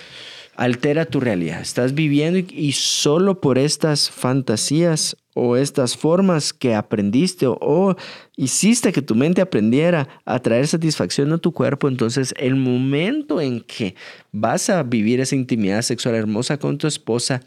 [0.56, 1.62] altera tu realidad.
[1.62, 7.96] Estás viviendo y solo por estas fantasías o estas formas que aprendiste o,
[8.36, 13.62] hiciste que tu mente aprendiera a traer satisfacción a tu cuerpo, entonces el momento en
[13.62, 13.96] que
[14.32, 17.42] vas a vivir esa intimidad sexual hermosa con tu esposa,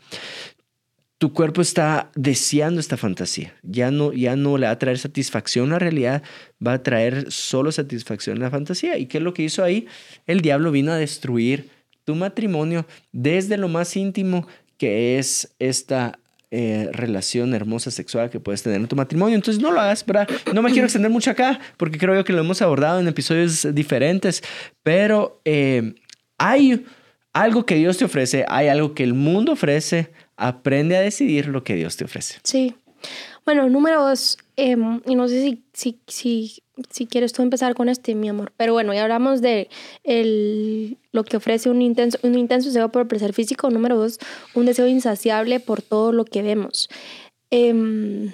[1.19, 3.55] tu cuerpo está deseando esta fantasía.
[3.63, 6.23] Ya no, ya no le va a traer satisfacción la realidad,
[6.65, 8.99] va a traer solo satisfacción la fantasía.
[8.99, 9.87] ¿Y qué es lo que hizo ahí?
[10.27, 11.71] El diablo vino a destruir
[12.05, 16.19] tu matrimonio desde lo más íntimo que es esta
[16.51, 19.35] eh, relación hermosa sexual que puedes tener en tu matrimonio.
[19.35, 20.29] Entonces no lo hagas, ¿verdad?
[20.53, 23.67] No me quiero extender mucho acá porque creo yo que lo hemos abordado en episodios
[23.75, 24.43] diferentes,
[24.83, 25.95] pero eh,
[26.39, 26.85] hay
[27.33, 30.13] algo que Dios te ofrece, hay algo que el mundo ofrece.
[30.37, 32.39] Aprende a decidir lo que Dios te ofrece.
[32.43, 32.75] Sí.
[33.45, 37.89] Bueno, número dos, em, y no sé si, si, si, si, quieres tú empezar con
[37.89, 39.69] este, mi amor, pero bueno, ya hablamos de
[40.03, 43.71] el, lo que ofrece un intenso, un intenso deseo por el placer físico.
[43.71, 44.19] Número dos,
[44.55, 46.89] un deseo insaciable por todo lo que vemos.
[47.51, 48.33] Em,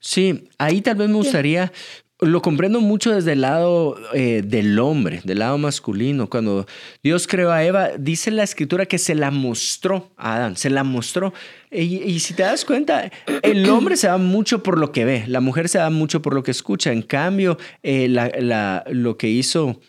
[0.00, 1.72] sí, ahí tal vez me gustaría
[2.20, 6.28] lo comprendo mucho desde el lado eh, del hombre, del lado masculino.
[6.28, 6.66] Cuando
[7.02, 10.84] Dios creó a Eva, dice la escritura que se la mostró a Adán, se la
[10.84, 11.32] mostró.
[11.70, 13.10] Y, si te das cuenta,
[13.42, 16.32] el hombre se da mucho por lo que ve, la mujer se da mucho por
[16.32, 16.92] lo que escucha.
[16.92, 18.08] En cambio, eh,
[18.90, 19.80] lo que hizo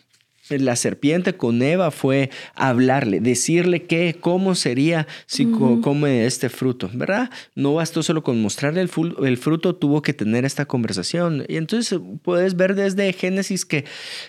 [0.48, 7.30] la serpiente con Eva fue hablarle, decirle qué, cómo sería si come este fruto, ¿verdad?
[7.54, 8.90] No bastó solo con mostrarle el,
[9.24, 11.44] el, fruto, tuvo que tener esta conversación.
[11.48, 13.84] Y entonces puedes ver desde Génesis que,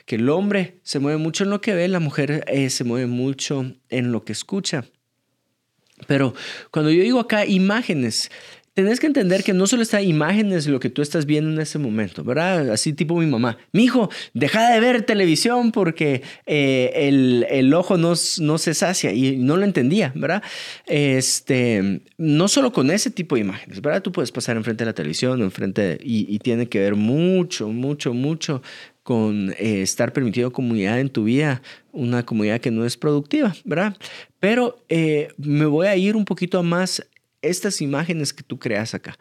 [0.06, 3.08] que el hombre se mueve mucho en lo que ve, la mujer eh, se mueve
[3.08, 4.86] mucho en lo que escucha.
[6.06, 6.36] Pero
[6.70, 8.30] cuando yo digo acá imágenes,
[8.78, 11.80] tenés que entender que no solo está imágenes lo que tú estás viendo en ese
[11.80, 12.70] momento, ¿verdad?
[12.70, 13.58] Así tipo mi mamá.
[13.72, 19.12] Mi hijo, deja de ver televisión porque eh, el, el, ojo no, no se sacia
[19.12, 20.44] y no lo entendía, ¿verdad?
[20.86, 24.04] Este, no solo con ese tipo de imágenes, ¿verdad?
[24.04, 28.62] Tú puedes pasar enfrente de la televisión enfrente y, tiene que ver mucho, mucho, mucho
[29.02, 31.64] con eh, estar permitido comunidad en tu vida,
[31.94, 33.98] una comunidad que no es productiva, ¿verdad?
[34.40, 37.02] Pero eh, me voy a ir un poquito más
[37.42, 39.18] estas imágenes que tú creas acá.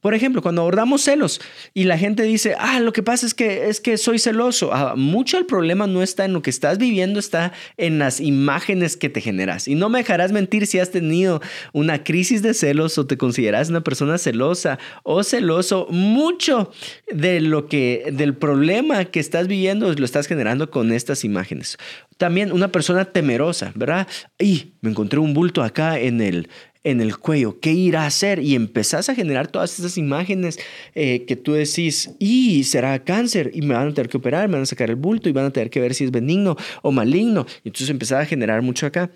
[0.00, 1.40] Por ejemplo, cuando abordamos celos
[1.74, 4.72] y la gente dice, ah, lo que pasa es que, es que soy celoso.
[4.72, 8.96] Ah, mucho el problema no está en lo que estás viviendo, está en las imágenes
[8.96, 9.66] que te generas.
[9.66, 13.70] Y no me dejarás mentir si has tenido una crisis de celos o te consideras
[13.70, 15.88] una persona celosa o celoso.
[15.90, 16.70] Mucho
[17.12, 21.76] de lo que, del problema que estás viviendo lo estás generando con estas imágenes.
[22.18, 24.06] También una persona temerosa, ¿verdad?
[24.38, 26.48] Y me encontré un bulto acá en el,
[26.84, 28.38] en el cuello, ¿qué irá a hacer?
[28.38, 30.58] Y empezás a generar todas esas imágenes
[30.94, 34.54] eh, que tú decís, y será cáncer, y me van a tener que operar, me
[34.54, 36.92] van a sacar el bulto y van a tener que ver si es benigno o
[36.92, 37.46] maligno.
[37.64, 39.10] Y entonces empezás a generar mucho acá.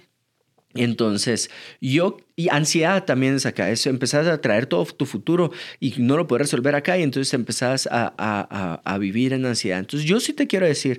[0.75, 5.92] Entonces, yo, y ansiedad también es acá, eso empezás a traer todo tu futuro y
[5.98, 9.79] no lo puedes resolver acá y entonces empezás a, a, a, a vivir en ansiedad.
[9.79, 10.98] Entonces, yo sí te quiero decir,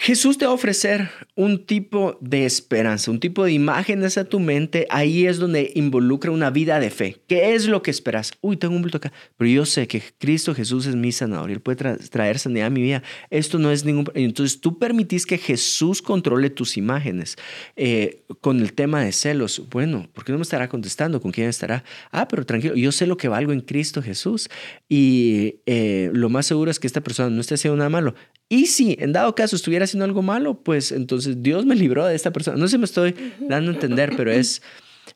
[0.00, 4.38] Jesús te va a ofrecer un tipo de esperanza, un tipo de imágenes a tu
[4.38, 4.86] mente.
[4.90, 7.16] Ahí es donde involucra una vida de fe.
[7.26, 8.32] ¿Qué es lo que esperas?
[8.40, 11.54] Uy, tengo un bulto acá, pero yo sé que Cristo Jesús es mi sanador y
[11.54, 13.02] Él puede traer sanidad a mi vida.
[13.28, 14.08] Esto no es ningún...
[14.14, 17.36] Entonces tú permitís que Jesús controle tus imágenes.
[17.74, 21.20] Eh, con el tema de celos, bueno, ¿por qué no me estará contestando?
[21.20, 21.82] ¿Con quién estará?
[22.12, 24.48] Ah, pero tranquilo, yo sé lo que valgo en Cristo Jesús
[24.88, 28.14] y eh, lo más seguro es que esta persona no esté haciendo nada malo.
[28.48, 32.14] Y si en dado caso estuviera haciendo algo malo, pues entonces Dios me libró de
[32.14, 32.56] esta persona.
[32.56, 34.62] No sé si me estoy dando a entender, pero es,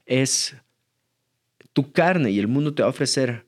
[0.05, 0.55] es
[1.73, 3.47] tu carne y el mundo te va a ofrecer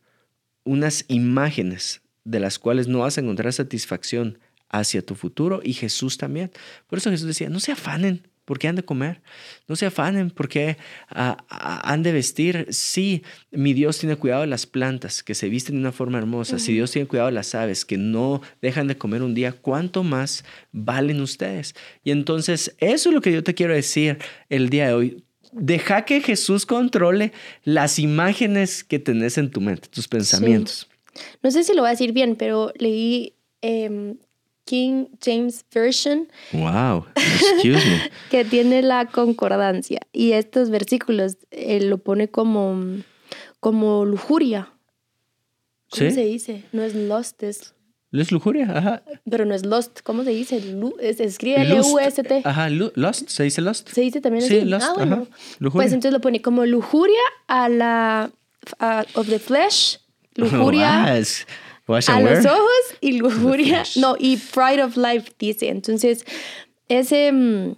[0.65, 4.39] unas imágenes de las cuales no vas a encontrar satisfacción
[4.71, 6.51] hacia tu futuro y Jesús también.
[6.87, 9.23] Por eso Jesús decía, no se afanen ¿Por qué han de comer?
[9.69, 10.77] No se afanen, porque
[11.09, 12.67] ah, ah, han de vestir.
[12.71, 16.59] Sí, mi Dios tiene cuidado de las plantas, que se visten de una forma hermosa.
[16.59, 20.03] Si Dios tiene cuidado de las aves, que no dejan de comer un día, ¿cuánto
[20.03, 21.75] más valen ustedes?
[22.03, 24.19] Y entonces, eso es lo que yo te quiero decir
[24.51, 25.25] el día de hoy.
[25.53, 30.89] Deja que Jesús controle las imágenes que tenés en tu mente, tus pensamientos.
[31.43, 34.17] No sé si lo voy a decir bien, pero leí em,
[34.65, 36.29] King James Version.
[36.53, 38.11] Wow, excuse me.
[38.31, 40.01] que tiene la concordancia.
[40.13, 43.03] Y estos versículos él lo pone como,
[43.61, 44.71] como lujuria.
[45.91, 46.65] ¿Cómo se dice?
[46.73, 47.75] No es lost, es.
[48.11, 49.03] Es lujuria, ajá.
[49.29, 50.61] Pero no es lost, ¿cómo se dice?
[50.61, 52.43] se escribe L-U-S-T.
[52.45, 53.89] Ajá, lost, ¿se dice lost?
[53.89, 54.61] Se dice también así.
[54.61, 55.27] Sí, lost, ah, bueno.
[55.73, 58.31] Pues entonces lo pone como lujuria a la.
[59.15, 59.99] of the flesh.
[60.37, 61.17] Lujuria
[61.87, 63.83] a los ojos y lujuria.
[63.97, 65.69] No, y Pride of Life dice.
[65.69, 66.25] Entonces,
[66.89, 67.77] ese, mm,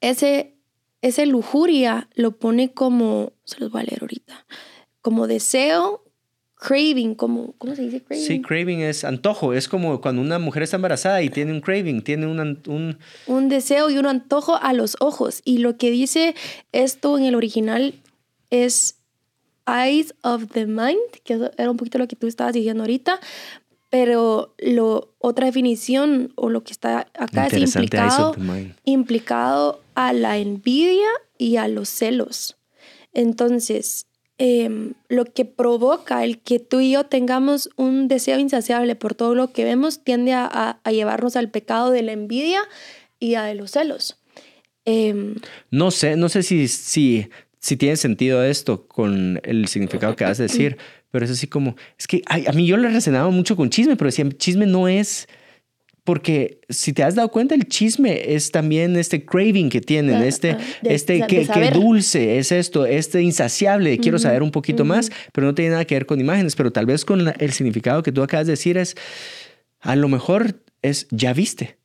[0.00, 0.54] ese,
[1.02, 4.46] ese lujuria lo pone como, se los voy a leer ahorita,
[5.00, 6.04] como deseo,
[6.56, 8.26] craving, como, ¿cómo se dice craving?
[8.26, 12.02] Sí, craving es antojo, es como cuando una mujer está embarazada y tiene un craving,
[12.02, 12.38] tiene un...
[12.66, 15.42] Un, un deseo y un antojo a los ojos.
[15.44, 16.34] Y lo que dice
[16.72, 17.94] esto en el original
[18.50, 18.97] es
[19.68, 23.20] Eyes of the Mind, que era un poquito lo que tú estabas diciendo ahorita,
[23.90, 28.34] pero lo, otra definición o lo que está acá es implicado,
[28.84, 32.56] implicado a la envidia y a los celos.
[33.14, 39.14] Entonces, em, lo que provoca el que tú y yo tengamos un deseo insaciable por
[39.14, 42.60] todo lo que vemos tiende a, llevarnos al pecado de la envidia
[43.18, 44.18] y a de los celos.
[44.84, 45.36] Em,
[45.70, 47.28] no sé, no sé si, si
[47.60, 50.76] si tiene sentido esto con el significado que vas a decir,
[51.10, 54.08] pero es así como, es que a mí yo le resonaba mucho con chisme, pero
[54.08, 55.28] decía, chisme no es,
[56.04, 60.56] porque si te has dado cuenta, el chisme es también este craving que tienen, este,
[60.82, 65.72] este que, dulce es esto, este insaciable, quiero saber un poquito más, pero no tiene
[65.72, 68.52] nada que ver con imágenes, pero tal vez con el significado que tú acabas de
[68.52, 68.96] decir es,
[69.80, 71.77] a lo mejor es, ya viste.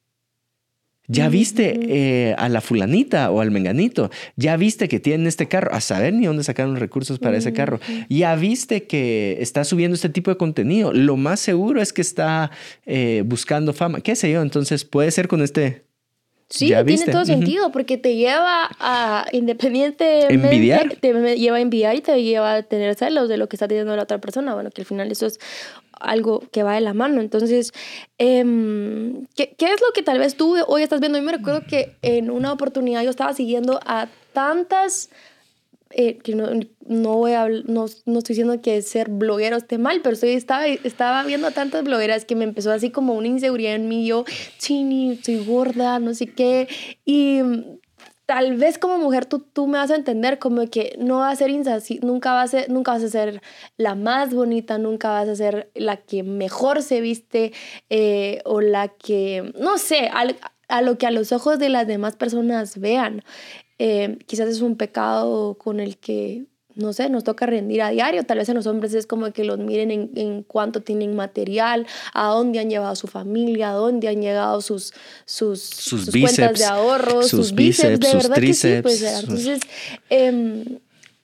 [1.08, 5.74] Ya viste eh, a la fulanita o al menganito, ya viste que tienen este carro,
[5.74, 9.96] a saber ni dónde sacaron los recursos para ese carro, ya viste que está subiendo
[9.96, 12.52] este tipo de contenido, lo más seguro es que está
[12.86, 15.92] eh, buscando fama, qué sé yo, entonces puede ser con este...
[16.54, 20.98] Sí, tiene todo sentido, porque te lleva a, independientemente, envidiar.
[20.98, 23.96] te lleva a envidiar y te lleva a tener celos de lo que está teniendo
[23.96, 25.39] la otra persona, bueno, que al final eso es
[26.00, 27.22] algo que va de la mano.
[27.22, 27.72] Entonces,
[28.20, 31.18] em, ¿qué, ¿qué, es lo que tal vez tú hoy estás viendo?
[31.18, 35.10] Yo me recuerdo que en una oportunidad yo estaba siguiendo a tantas...
[35.89, 36.50] Eh, que no,
[36.88, 40.67] no, voy a, no, no, estoy diciendo que ser bloguero esté mal, pero estoy, estaba,
[40.67, 44.26] estaba viendo a tantas blogueras que me empezó así como una inseguridad en mí, yo,
[44.58, 46.67] chini, estoy gorda, no sé qué,
[47.06, 47.41] y
[48.26, 51.36] tal vez como mujer tú, tú me vas a entender como que no va a
[51.36, 51.52] ser
[52.02, 53.41] nunca, vas a nunca vas a ser
[53.78, 57.54] la más bonita, nunca vas a ser la que mejor se viste
[57.89, 62.15] eh, o la que, no sé, a, lo que a los ojos de las demás
[62.15, 63.24] personas vean.
[63.80, 68.24] Eh, quizás es un pecado con el que no sé, nos toca rendir a diario.
[68.24, 71.86] Tal vez en los hombres es como que los miren en, en cuánto tienen material,
[72.14, 74.94] a dónde han llevado su familia, a dónde han llegado sus,
[75.26, 78.80] sus, sus, cuentas de ahorro, sus, bíceps, de verdad que sí.
[78.82, 79.60] Pues, entonces,
[80.10, 80.80] em,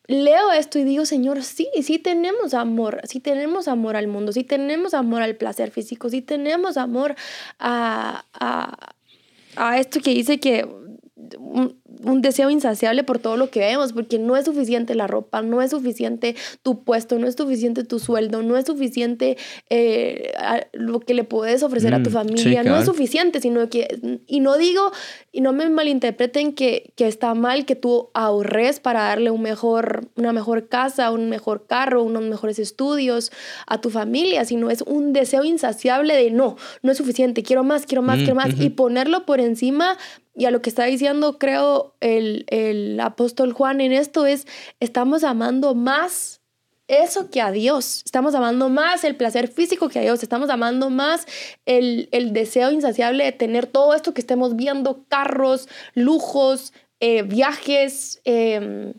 [0.08, 4.44] leo esto y digo, Señor, sí, sí tenemos amor, sí tenemos amor al mundo, sí
[4.44, 7.16] tenemos amor al placer físico, sí tenemos amor
[7.60, 8.96] a, a,
[9.56, 10.68] a esto que dice que
[11.38, 15.62] un deseo insaciable por todo lo que vemos, porque no es suficiente la ropa, no
[15.62, 19.38] es suficiente tu puesto, no es suficiente tu sueldo, no es suficiente
[19.70, 20.32] eh,
[20.74, 24.40] lo que le puedes ofrecer a tu mm, familia, no es suficiente, sino que, y
[24.40, 24.92] no digo,
[25.32, 30.08] y no me malinterpreten que, que está mal que tú ahorres para darle un mejor,
[30.16, 33.32] una mejor casa, un mejor carro, unos mejores estudios
[33.68, 37.86] a tu familia, sino es un deseo insaciable de no, no es suficiente, quiero más,
[37.86, 39.98] quiero más, quiero más, y ponerlo por encima
[40.40, 44.48] y a lo que está diciendo, creo, el, el apóstol Juan en esto es,
[44.80, 46.40] estamos amando más
[46.88, 48.04] eso que a Dios.
[48.06, 50.24] Estamos amando más el placer físico que a Dios.
[50.24, 51.28] Estamos amando más
[51.66, 56.72] el, el deseo insaciable de tener todo esto que estemos viendo, carros, lujos,
[57.02, 58.94] eh, viajes, em,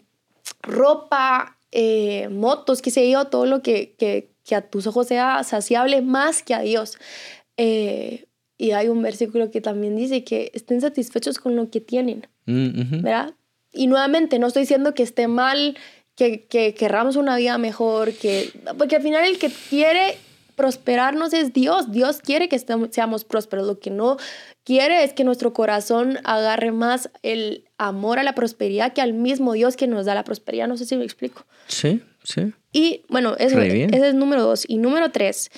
[0.61, 5.43] ropa, eh, motos, qué sé yo, todo lo que, que, que, a tus ojos sea
[5.43, 6.99] saciable más que a Dios.
[8.61, 13.01] Y hay un versículo que también dice que estén satisfechos con lo que tienen, mm,
[13.01, 13.33] ¿verdad?
[13.73, 15.79] Y nuevamente, no estoy diciendo que esté mal,
[16.15, 20.19] que, que querramos una vida mejor, que, porque al final el que quiere
[20.57, 21.91] prosperarnos es Dios.
[21.91, 23.67] Dios quiere que seamos prósperos.
[23.67, 24.19] Lo que no
[24.63, 29.55] quiere es que nuestro corazón agarre más el amor a la prosperidad que al mismo
[29.55, 30.69] Dios que nos da la prosperidad.
[30.69, 31.47] No sé si me explico.
[31.67, 32.53] Sí, sí.
[32.75, 34.67] Y bueno, eso, ese es número dos.
[34.69, 35.51] Y número tres,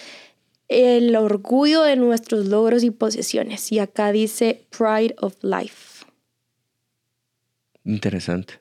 [0.73, 3.71] el orgullo de nuestros logros y posesiones.
[3.73, 6.05] Y acá dice Pride of Life.
[7.85, 8.61] Interesante.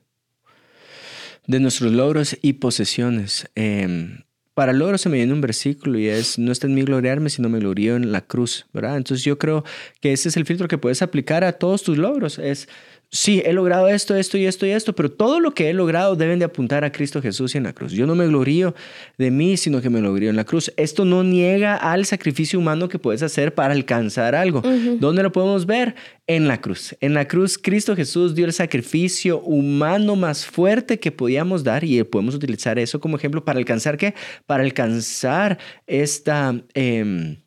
[1.48, 3.48] De nuestros logros y posesiones.
[3.56, 7.30] Em, para logros se me viene un versículo y es, no está en mí gloriarme,
[7.30, 8.98] sino me glorío en la cruz, ¿verdad?
[8.98, 9.64] Entonces yo creo
[10.02, 12.38] que ese es el filtro que puedes aplicar a todos tus logros.
[12.38, 12.68] Es,
[13.12, 16.16] sí, he logrado esto, esto y esto y esto, pero todo lo que he logrado
[16.16, 17.92] deben de apuntar a Cristo Jesús y en la cruz.
[17.92, 18.74] Yo no me glorío
[19.18, 20.72] de mí, sino que me glorío en la cruz.
[20.78, 24.62] Esto no niega al sacrificio humano que puedes hacer para alcanzar algo.
[25.00, 25.96] ¿Dónde lo podemos ver?
[26.26, 26.96] En la cruz.
[27.02, 32.02] En la cruz, Cristo Jesús dio el sacrificio humano más fuerte que podíamos dar y
[32.04, 34.16] podemos utilizar eso como ejemplo para alcanzar qué?
[34.46, 36.56] Para alcanzar esta...
[36.74, 37.42] Em,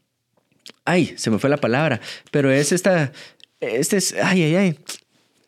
[0.84, 2.00] ay, se me fue la palabra,
[2.30, 3.12] pero es esta...
[3.60, 4.78] Este es, ay, ay, ay,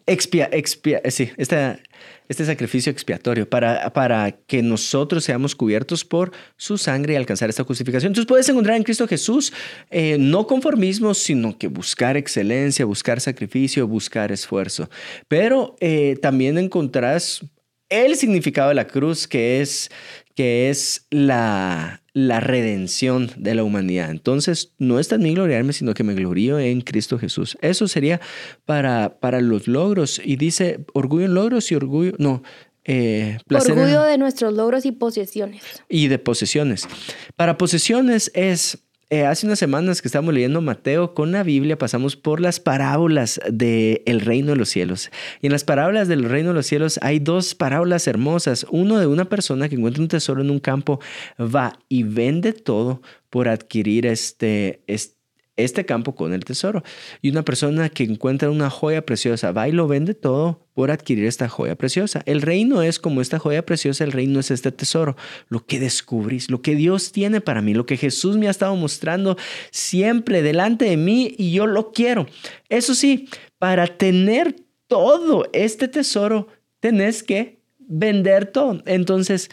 [0.06, 1.80] expia, expia, eh, sí, este,
[2.28, 7.64] este sacrificio expiatorio para, para que nosotros seamos cubiertos por su sangre y alcanzar esta
[7.64, 8.10] justificación.
[8.10, 9.52] Entonces puedes encontrar en Cristo Jesús
[9.90, 14.88] eh, no conformismo, sino que buscar excelencia, buscar sacrificio, buscar esfuerzo.
[15.28, 17.44] Pero eh, también encontrás
[17.88, 19.90] el significado de la cruz, que es,
[20.37, 24.11] que es la, la redención de la humanidad.
[24.11, 27.57] Entonces, no está en mí gloriarme, sino que me glorío en Cristo Jesús.
[27.62, 28.20] Eso sería
[28.66, 30.20] para, para los logros.
[30.22, 32.42] Y dice, orgullo en logros y orgullo, no,
[32.85, 35.62] eh, Orgullo de nuestros logros y posesiones.
[35.88, 36.87] Y de posesiones.
[37.35, 42.16] Para posesiones es eh, hace unas semanas que estamos leyendo Mateo con la Biblia, pasamos
[42.16, 45.10] por las parábolas del reino de los cielos.
[45.40, 48.66] Y en las parábolas del reino de los cielos hay dos parábolas hermosas.
[48.70, 51.00] Uno de una persona que encuentra un tesoro en un campo,
[51.38, 55.16] va y vende todo por adquirir este, este
[55.56, 56.82] este campo con el tesoro.
[57.22, 61.24] Y una persona que encuentra una joya preciosa va y lo vende todo por adquirir
[61.24, 62.22] esta joya preciosa.
[62.26, 65.16] El reino es como esta joya preciosa, el reino es este tesoro,
[65.48, 68.76] lo que descubrís, lo que Dios tiene para mí, lo que Jesús me ha estado
[68.76, 69.38] mostrando
[69.70, 72.26] siempre delante de mí y yo lo quiero.
[72.68, 73.26] Eso sí,
[73.58, 74.54] para tener
[74.86, 78.82] todo este tesoro, tenés que vender todo.
[78.84, 79.50] Entonces,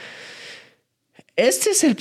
[1.38, 1.98] este es el...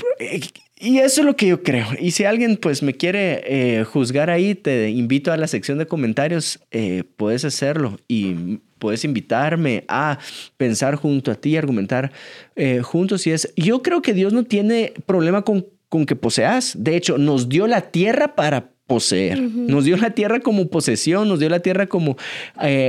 [0.83, 1.87] Y eso es lo que yo creo.
[2.01, 5.87] Y si alguien pues me quiere eh, juzgar ahí, te invito a la sección de
[5.87, 10.19] comentarios, eh, puedes hacerlo y puedes invitarme a
[10.57, 12.11] pensar junto a ti, argumentar
[12.57, 13.29] eh, juntos.
[13.29, 16.75] Y es, yo creo que Dios no tiene problema con, con que poseas.
[16.77, 19.41] De hecho, nos dio la tierra para poseer.
[19.41, 22.17] Nos dio la tierra como posesión, nos dio la tierra como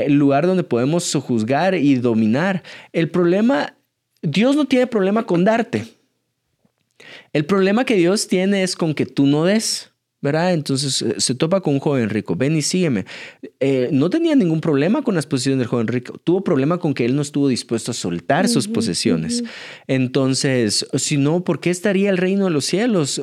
[0.08, 2.64] lugar donde podemos juzgar y dominar.
[2.92, 3.76] El problema,
[4.24, 5.86] Dios no tiene problema con darte.
[7.34, 9.94] El problema que Dios tiene es con que tú no des.
[10.24, 10.54] ¿verdad?
[10.54, 13.06] Entonces eh, se topa con un joven rico, ven y sígueme.
[13.60, 17.04] Eh, no tenía ningún problema con las posesiones del joven rico, tuvo problema con que
[17.04, 19.44] él no estuvo dispuesto a soltar sus posesiones.
[19.86, 23.22] Entonces, si no, ¿por qué estaría el reino de los cielos?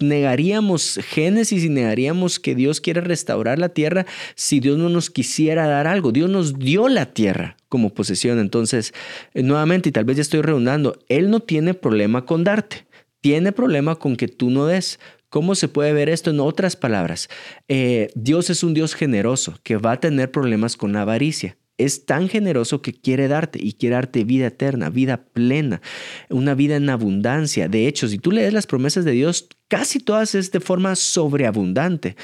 [0.00, 5.66] negaríamos Génesis y negaríamos que Dios quiere restaurar la tierra si Dios no nos quisiera
[5.66, 6.12] dar algo.
[6.12, 8.38] Dios nos dio la tierra como posesión.
[8.38, 8.94] Entonces,
[9.34, 12.87] eh, nuevamente, y tal vez ya estoy redundando, Él no tiene problema con darte
[13.20, 14.98] tiene problema con que tú no des.
[15.28, 17.28] ¿Cómo se puede ver esto en otras palabras?
[17.68, 21.57] Eh, Dios es un Dios generoso que va a tener problemas con la avaricia.
[21.78, 25.80] Es tan generoso que quiere darte y quiere darte vida eterna, vida plena,
[26.28, 27.68] una vida en abundancia.
[27.68, 32.16] De hecho, si tú lees las promesas de Dios, casi todas es de forma sobreabundante,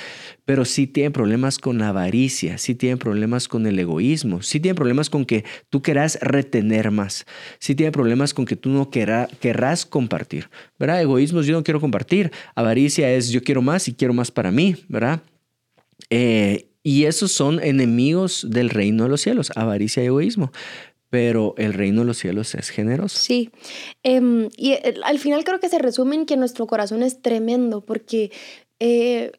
[0.45, 4.77] pero sí tienen problemas con la avaricia, sí tienen problemas con el egoísmo, sí tienen
[4.77, 7.27] problemas con que tú querás retener más,
[7.59, 10.49] sí tienen problemas con que tú no querrás compartir,
[10.79, 11.03] ¿verdad?
[11.03, 14.77] Egoísmo yo no quiero compartir, avaricia es yo quiero más y quiero más para mí,
[14.89, 15.23] ¿verdad?
[16.11, 20.53] Eh, y esos son enemigos del reino de los cielos, avaricia y egoísmo.
[21.09, 23.19] Pero el reino de los cielos es generoso.
[23.19, 23.51] Sí,
[24.03, 27.81] em, y eh, al final creo que se resume en que nuestro corazón es tremendo,
[27.81, 28.33] porque,
[28.81, 29.33] eh,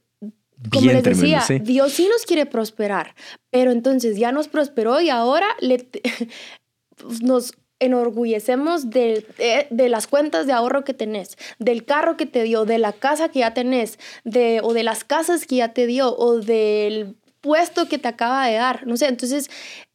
[0.71, 3.13] como les decía, Dios sí nos quiere prosperar,
[3.51, 5.85] pero entonces ya nos prosperó y ahora le,
[7.21, 9.25] nos enorgullecemos de,
[9.69, 13.29] de, las cuentas de ahorro que tenés, del carro que te dio, de la casa
[13.29, 17.87] que ya tenés, de, o de las casas que ya te dio, o del puesto
[17.87, 18.87] que te acaba de dar.
[18.87, 19.51] No sé, entonces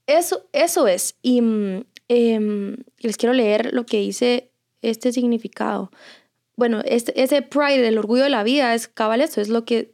[0.07, 1.17] eso, eso es.
[1.21, 5.91] Y mm, em, les quiero leer lo que dice este significado.
[6.55, 9.93] Bueno, este, ese pride, el orgullo de la vida, es cabal eso, es lo que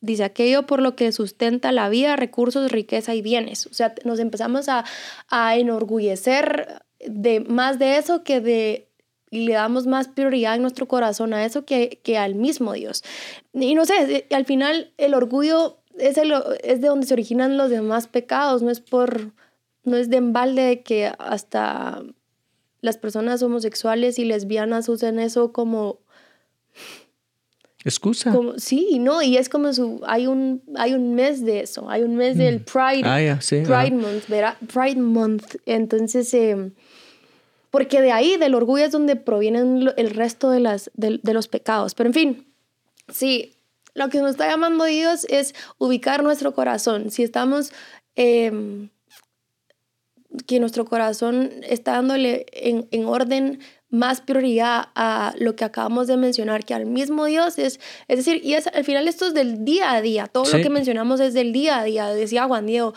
[0.00, 3.66] dice aquello por lo que sustenta la vida, recursos, riqueza y bienes.
[3.66, 4.84] O sea, nos empezamos a,
[5.28, 8.88] a enorgullecer de más de eso que de
[9.32, 13.02] y le damos más prioridad en nuestro corazón a eso que, que al mismo Dios.
[13.54, 16.16] Y no sé, al final el orgullo es,
[16.62, 19.32] es de donde se originan los demás pecados, no es por,
[19.84, 22.02] no es de embalde que hasta
[22.80, 26.00] las personas homosexuales y lesbianas usen eso como
[27.84, 28.34] excusa.
[28.56, 32.16] sí, no, y es como su hay un hay un mes de eso, hay un
[32.16, 32.64] mes del mm.
[32.64, 34.56] Pride ah, Pride Month, ¿verdad?
[34.72, 35.56] Pride Month.
[35.66, 36.72] Entonces em,
[37.70, 41.94] porque de ahí del orgullo es donde provienen el resto de las de los pecados,
[41.94, 42.46] pero en fin,
[43.08, 43.54] sí,
[43.94, 47.10] lo que nos está llamando Dios es ubicar nuestro corazón.
[47.10, 47.72] Si estamos,
[48.14, 48.88] em,
[50.46, 53.60] que nuestro corazón está dándole en, en orden
[53.92, 57.78] más prioridad a lo que acabamos de mencionar que al mismo Dios es,
[58.08, 60.70] es decir, y es, al final esto es del día a día, todo lo que
[60.70, 62.94] mencionamos es del día a día, decía Juan Diego,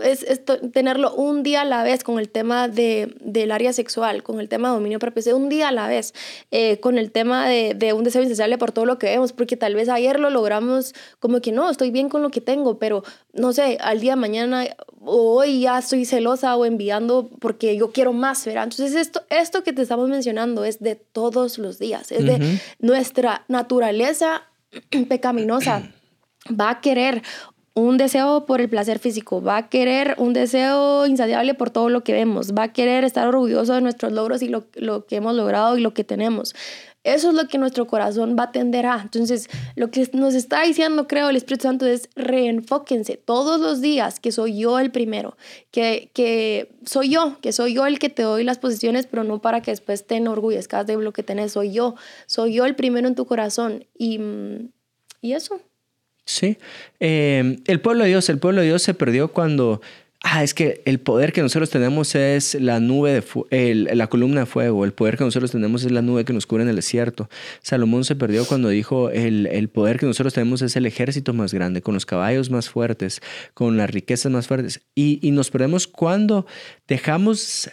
[0.00, 0.24] es,
[0.72, 4.48] tenerlo un día a la vez con el tema de, del área sexual, con el
[4.48, 6.14] tema de dominio propio, un día a la vez,
[6.52, 9.56] eh, con el tema de, de, un deseo insaciable por todo lo que vemos, porque
[9.56, 13.02] tal vez ayer lo logramos como que no, estoy bien con lo que tengo, pero
[13.32, 14.66] no sé, al día de mañana
[15.04, 18.64] hoy ya estoy celosa o enviando porque yo quiero más, ¿verdad?
[18.64, 23.44] Entonces esto, esto que te estamos mencionando es de todos los días, es de nuestra
[23.48, 24.42] naturaleza
[25.08, 25.82] pecaminosa.
[26.60, 27.22] Va a querer
[27.74, 32.02] un deseo por el placer físico, va a querer un deseo insaciable por todo lo
[32.04, 35.34] que vemos, va a querer estar orgulloso de nuestros logros y lo, lo que hemos
[35.34, 36.54] logrado y lo que tenemos.
[37.04, 39.00] Eso es lo que nuestro corazón va a tender a.
[39.02, 44.20] Entonces, lo que nos está diciendo, creo, el Espíritu Santo es reenfóquense todos los días
[44.20, 45.36] que soy yo el primero,
[45.72, 49.40] que, que soy yo, que soy yo el que te doy las posiciones, pero no
[49.40, 51.96] para que después te enorgullezcas de lo que tenés, soy yo,
[52.26, 53.84] soy yo el primero en tu corazón.
[53.98, 54.20] Y,
[55.20, 55.60] y eso.
[56.24, 56.56] Sí,
[57.00, 59.80] eh, el pueblo de Dios, el pueblo de Dios se perdió cuando
[60.22, 64.46] ah, es que el poder que nosotros tenemos es la nube de la columna de
[64.46, 67.28] fuego, el poder que nosotros tenemos es la nube que nos cubre en el desierto.
[67.60, 71.52] Salomón se perdió cuando dijo, el, el poder que nosotros tenemos es el ejército más
[71.52, 73.20] grande, con los caballos más fuertes,
[73.54, 74.80] con las riquezas más fuertes.
[74.94, 76.46] Y, y nos perdemos cuando
[76.88, 77.70] dejamos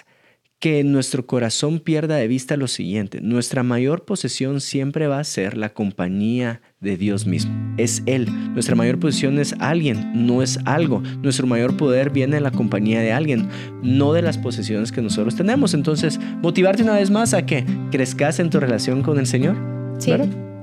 [0.60, 5.56] que nuestro corazón pierda de vista lo siguiente, nuestra mayor posesión siempre va a ser
[5.56, 7.54] la compañía de Dios mismo.
[7.78, 8.28] Es Él.
[8.54, 11.02] Nuestra mayor posesión es alguien, no es algo.
[11.22, 13.48] Nuestro mayor poder viene de la compañía de alguien,
[13.82, 15.74] no de las posesiones que nosotros tenemos.
[15.74, 19.56] Entonces, motivarte una vez más a que crezcas en tu relación con el Señor.
[19.98, 20.12] Sí,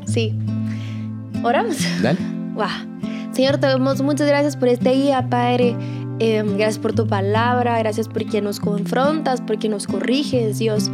[0.07, 0.35] sí.
[1.43, 1.79] Oramos.
[2.03, 2.19] Dale.
[3.33, 5.77] Señor, te damos muchas gracias por este día, Padre.
[6.19, 10.91] Em, gracias por tu palabra, gracias porque nos confrontas, porque nos corriges, Dios.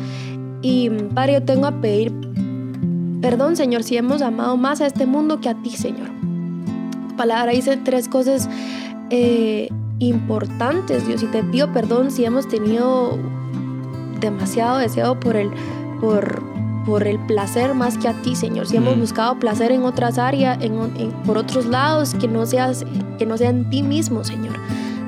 [0.62, 2.12] Y Padre, yo tengo a pedir
[3.22, 6.08] perdón, Señor, si hemos amado más a este mundo que a ti, Señor.
[7.08, 8.50] Tu palabra dice tres cosas
[9.10, 9.68] eh,
[10.00, 13.16] importantes, Dios, y te pido perdón si hemos tenido
[14.20, 15.50] demasiado deseo por el,
[16.00, 16.42] por,
[16.84, 18.66] por el placer más que a ti, Señor.
[18.66, 19.00] Si hemos mm.
[19.00, 20.74] buscado placer en otras áreas, en,
[21.24, 22.84] por otros lados, que no, seas,
[23.18, 24.56] que no sea en ti mismo, Señor.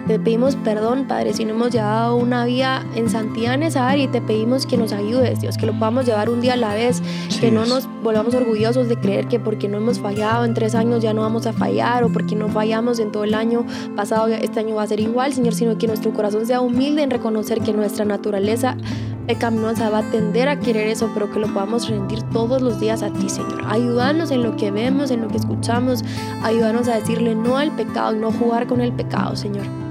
[0.07, 4.05] Te pedimos perdón, Padre, si no hemos llevado una vida en santidad en esa área
[4.05, 6.74] y te pedimos que nos ayudes, Dios, que lo podamos llevar un día a la
[6.74, 7.02] vez,
[7.40, 11.02] que no nos volvamos orgullosos de creer que porque no hemos fallado en tres años
[11.02, 13.64] ya no vamos a fallar o porque no fallamos en todo el año
[13.96, 17.11] pasado, este año va a ser igual, Señor, sino que nuestro corazón sea humilde en
[17.11, 18.76] reconocer que nuestra naturaleza
[19.26, 23.02] pecaminosa va a tender a querer eso, pero que lo podamos rendir todos los días
[23.02, 23.62] a ti, Señor.
[23.66, 26.05] Ayúdanos en lo que vemos, en lo que escuchamos,
[26.42, 29.84] ayúdanos a decirle no al pecado y no jugar con el pecado, Señor.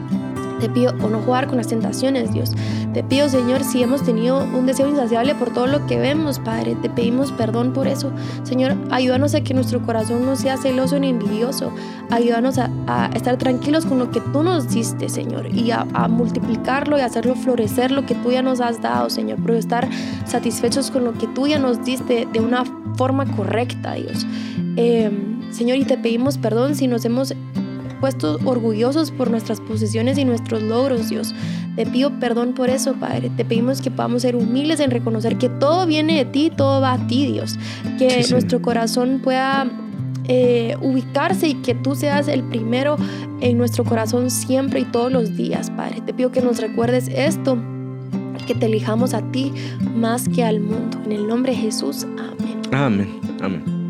[0.63, 2.53] Te pido o no jugar con las tentaciones, Dios.
[2.93, 6.77] Te pido, Señor, si hemos tenido un deseo insaciable por todo lo que vemos, Padre,
[6.81, 8.13] te pedimos perdón por eso.
[8.43, 11.73] Señor, ayúdanos a que nuestro corazón no sea celoso ni envidioso.
[12.11, 17.01] Ayúdanos a, estar tranquilos con lo que tú nos diste, Señor, y a, multiplicarlo y
[17.01, 19.89] hacerlo florecer lo que tú ya nos has dado, Señor, pero estar
[20.25, 22.63] satisfechos con lo que tú ya nos diste de una
[22.95, 24.25] forma correcta, Dios.
[24.77, 25.11] Eh,
[25.51, 27.33] Señor, y te pedimos perdón si nos hemos
[28.03, 31.33] puesto orgullosos por nuestras posesiones y nuestros logros, Dios.
[31.77, 33.31] Te pido perdón por eso, Padre.
[33.37, 36.91] Te pedimos que podamos ser humildes en reconocer que todo viene de ti, todo va
[36.91, 37.57] a ti, Dios.
[37.97, 39.71] Que nuestro corazón pueda
[40.25, 42.97] eh, ubicarse y que tú seas el primero
[43.39, 46.01] en nuestro corazón siempre y todos los días, Padre.
[46.01, 47.57] Te pido que nos recuerdes esto,
[48.45, 49.53] que te elijamos a ti
[49.95, 50.99] más que al mundo.
[51.05, 52.61] En el nombre de Jesús, amén.
[52.73, 53.82] Amén, amén.